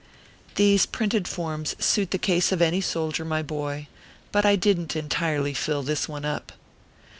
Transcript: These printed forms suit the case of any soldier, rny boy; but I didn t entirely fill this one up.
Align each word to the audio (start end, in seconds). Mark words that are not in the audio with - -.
These 0.55 0.87
printed 0.87 1.27
forms 1.27 1.75
suit 1.77 2.09
the 2.09 2.17
case 2.17 2.51
of 2.51 2.59
any 2.59 2.81
soldier, 2.81 3.23
rny 3.23 3.45
boy; 3.45 3.85
but 4.31 4.47
I 4.47 4.55
didn 4.55 4.87
t 4.87 4.97
entirely 4.97 5.53
fill 5.53 5.83
this 5.83 6.09
one 6.09 6.25
up. 6.25 6.53